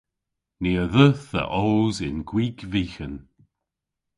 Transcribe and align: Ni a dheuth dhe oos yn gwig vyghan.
Ni 0.61 0.71
a 0.83 0.85
dheuth 0.93 1.23
dhe 1.33 1.43
oos 1.61 1.97
yn 2.07 2.17
gwig 2.29 2.57
vyghan. 2.71 3.15